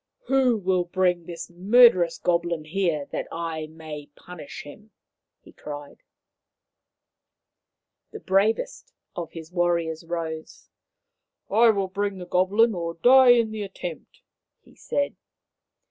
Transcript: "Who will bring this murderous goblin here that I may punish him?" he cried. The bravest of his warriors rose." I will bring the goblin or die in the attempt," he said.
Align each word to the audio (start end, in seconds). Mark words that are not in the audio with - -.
"Who 0.29 0.57
will 0.57 0.85
bring 0.85 1.27
this 1.27 1.47
murderous 1.51 2.17
goblin 2.17 2.65
here 2.65 3.05
that 3.11 3.27
I 3.31 3.67
may 3.67 4.07
punish 4.15 4.63
him?" 4.63 4.89
he 5.43 5.51
cried. 5.53 5.99
The 8.09 8.19
bravest 8.19 8.95
of 9.15 9.33
his 9.33 9.51
warriors 9.51 10.03
rose." 10.03 10.69
I 11.51 11.69
will 11.69 11.87
bring 11.87 12.17
the 12.17 12.25
goblin 12.25 12.73
or 12.73 12.95
die 12.95 13.33
in 13.33 13.51
the 13.51 13.61
attempt," 13.61 14.23
he 14.63 14.73
said. 14.73 15.15